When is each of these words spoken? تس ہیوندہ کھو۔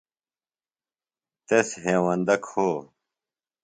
تس 1.47 1.69
ہیوندہ 1.83 2.35
کھو۔ 2.45 2.67